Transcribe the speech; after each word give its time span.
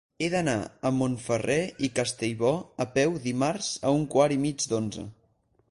He 0.25 0.27
d'anar 0.33 0.53
a 0.89 0.91
Montferrer 0.99 1.57
i 1.89 1.89
Castellbò 1.99 2.53
a 2.87 2.91
peu 2.97 3.15
dimarts 3.27 3.73
a 3.91 3.95
un 4.01 4.09
quart 4.17 4.39
i 4.39 4.45
mig 4.49 4.71
d'onze. 4.73 5.07